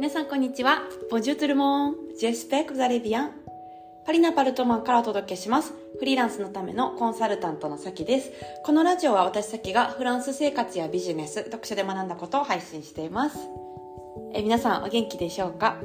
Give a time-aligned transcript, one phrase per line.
[0.00, 0.80] 皆さんこんにちは。
[1.10, 1.94] ボジュートゥルモン。
[2.18, 3.32] ジェスペックザレビアン。
[4.06, 5.74] パリナパルトマンからお届けします。
[5.98, 8.32] フリーランスのためのコンサルタントのさきです。
[8.64, 13.38] このラジオは私さきがフランス生活やビジネス、読書で学んだことを配信しています。
[14.32, 15.76] え皆さんお元気でしょうか？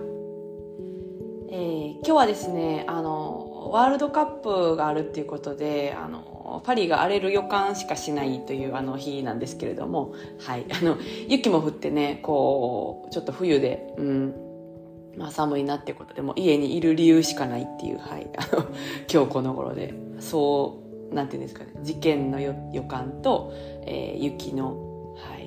[1.50, 10.98] えー、今日はですね、あの、ワールドカップがあるっていうことで、あの、パリが荒れる予感しかしないというあの日なんですけれども、はい、あの
[11.28, 14.36] 雪も降ってねこうちょっと冬で、うん
[15.18, 18.68] まあ、寒いなってことでも家にいる理由しかないっていう、はい、あの
[19.12, 19.94] 今日この頃で。
[20.20, 22.54] そうなんていうんですかね事件の予
[22.88, 23.54] 感と、
[23.86, 25.38] えー、雪の、は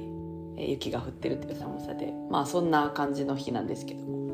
[0.56, 2.12] い、雪が降ってるっていう寒さで。
[2.30, 4.30] まあそんな感じの日なんですけども、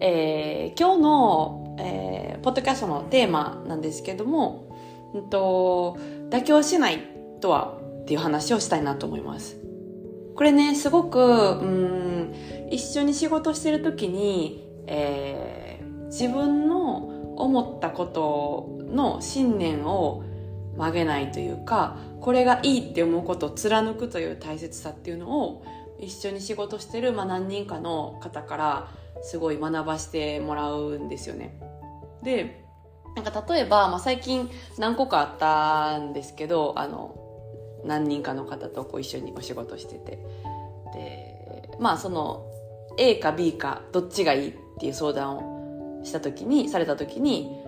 [0.00, 4.64] えー、今日の、えー、ポッドキャストのテーマなんですけども
[5.14, 5.96] うんと、
[6.30, 6.98] 妥協しない
[7.40, 9.56] とはっていう話をしたいなと思います。
[10.34, 12.34] これね、すごく、うん、
[12.70, 20.24] 一緒に仕事してる時に、えー、自分の思ったことの信念を
[20.76, 25.64] 曲げないというか、これがいいって思うことを貫くという大切さっていうのを
[26.00, 28.88] 一緒に仕事してる、まあ、何人かの方から
[29.22, 31.56] すごい学ばしてもらうんですよね。
[32.24, 32.64] で、
[33.14, 37.16] なんか例えば、まあ、最近何個かあったんですけど、あの、
[37.84, 40.18] 何人かの方とこう一緒にお仕事してて。
[40.94, 42.46] で、まあその、
[42.96, 45.36] A か B かどっちがいいっていう相談
[46.00, 47.62] をした時に、された時に、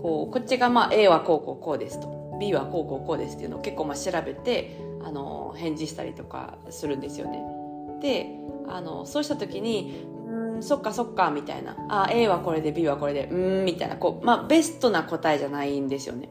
[0.00, 2.14] こう、こっちがまあ A はこうこうこうですと。
[2.40, 7.38] B はこうこうこうですっていうのを結構まあ調べて、あの、返事したりとかするんですよね。
[8.00, 8.26] で、
[8.66, 10.06] あの、そうした時に、
[10.64, 11.76] そっかそっかみたいな。
[11.88, 13.96] あ A はこれで B はこれでうんみたいな。
[13.96, 16.28] こう、まあ、ベストな答えじゃないんですよね。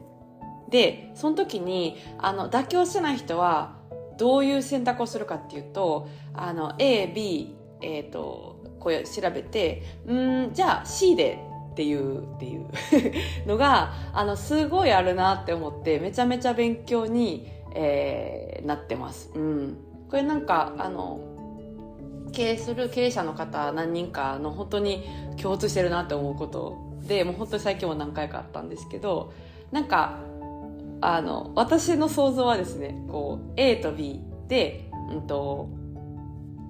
[0.74, 3.76] でその時にあの妥協してない人は
[4.18, 11.38] どういう選択をするかっていうとあの AB、えーと、こう調べてうんじゃあ C で
[11.72, 12.68] っていうっていう
[13.46, 19.32] のがあのすごいあるなって思ってめちゃめちゃ勉強に、えー、なってます。
[19.34, 19.76] うん、
[20.08, 21.33] これなんかあの
[22.34, 25.04] 経営する経営者の方何人かの本当に
[25.40, 29.32] 共通してるなって思うことでもう本当に最近も何回かあったんですけど
[29.70, 30.18] なんか
[31.00, 35.68] あの私の想像はですねこう A と B で、うんと、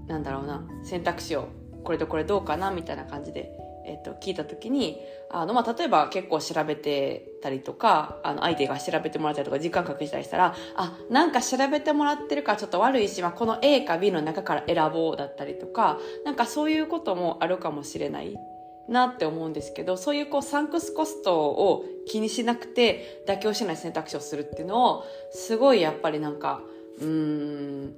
[0.07, 1.49] なんだろうな選択肢を
[1.83, 3.53] これとこれどうかなみたいな感じで
[3.87, 5.01] えっと、聞いた時に、
[5.31, 18.37] あの、まあ、例えば結構調べてたりとか、あの、相手が調べてもらったりとか、時間隠したりしたら、あ、なんか調べてもらってるからちょっと悪いし、まあ、この A か B の中から選ぼうだったりとか、なんかそういうこともあるかもしれない
[18.89, 26.63] なって思うんですけど、そういうこう、サンクスコストを気にしなくて、妥協しない選択肢をするっていうのを、すごいやっぱりなんか、
[27.01, 27.95] うん、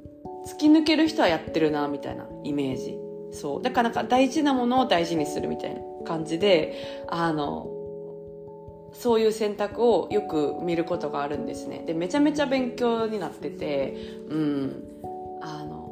[0.46, 3.05] 突き抜ける人はやってるな、みたいなイメージ。
[3.36, 3.62] そう。
[3.62, 7.68] だからなんか大事なものを大事にするみたいな感じで、あの、
[8.92, 11.84] そういう選択をよく見ることがあるんですね。
[11.86, 13.94] で、めちゃめちゃ勉強になってて、
[14.28, 14.84] うん、
[15.42, 15.84] あの、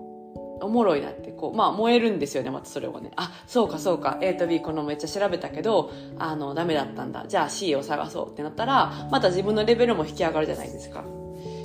[0.63, 3.11] おもろいなって、こう、まあ燃えるんですよね、またそれをね。
[3.17, 7.27] あ、そうかそうか、A と B このめっちゃ調べたけど、あの、ダメだったんだ。
[7.29, 11.05] じゃあ C を探そうってなったら、また自分のレベルも引き上がるじゃないですか。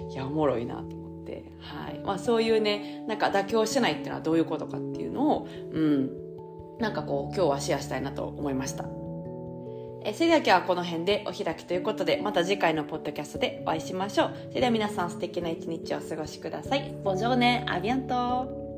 [0.09, 0.98] いや、おもろいなと
[1.29, 1.43] て。
[1.59, 1.99] はい。
[1.99, 6.09] まあそういうね、なんか妥協しないっていうのはどういうことかっていうのを、うん、
[6.79, 8.85] なんかこう今日はシェアしたいなと思いました。
[10.03, 14.33] えそれでは今日はこの辺でお開きということで、また次回のポッドキャストでお会いしましょう。
[14.49, 16.93] それでは皆さん素敵な一日をお過ごしください。
[17.03, 18.68] ボジョーネ、アビアント